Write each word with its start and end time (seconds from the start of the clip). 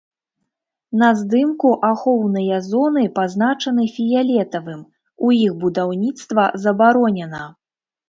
На 1.01 1.09
здымку 1.19 1.69
ахоўныя 1.89 2.57
зоны 2.69 3.05
пазначаны 3.19 3.87
фіялетавым, 4.01 4.81
у 5.29 5.33
іх 5.45 5.57
будаўніцтва 5.63 6.51
забаронена. 6.67 7.49